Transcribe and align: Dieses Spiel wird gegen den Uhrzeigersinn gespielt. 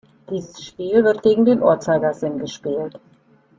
Dieses 0.31 0.65
Spiel 0.65 1.03
wird 1.03 1.21
gegen 1.21 1.45
den 1.45 1.61
Uhrzeigersinn 1.61 2.39
gespielt. 2.39 2.99